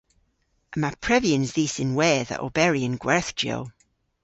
Yma 0.73 0.89
prevyans 1.03 1.51
dhis 1.55 1.75
ynwedh 1.83 2.33
a 2.35 2.37
oberi 2.47 2.81
yn 2.87 2.99
gwerthjiow. 3.03 3.63